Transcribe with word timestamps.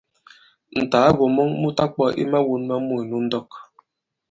Ǹtàagò 0.81 1.25
mɔn 1.35 1.49
mu 1.61 1.69
ta-kwɔ̄ 1.77 2.07
i 2.21 2.23
mawōn 2.31 2.61
ma 2.69 2.75
mût 2.87 3.03
nu 3.09 3.17
ndɔk. 3.25 3.49